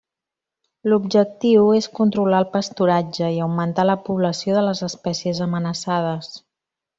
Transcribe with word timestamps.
L'objectiu 0.91 1.67
és 1.79 1.87
controlar 1.99 2.39
el 2.43 2.47
pasturatge, 2.55 3.29
i 3.35 3.37
augmentar 3.49 3.85
la 3.91 3.99
població 4.09 4.57
de 4.57 4.65
les 4.71 4.83
espècies 4.89 5.43
amenaçades. 5.49 6.33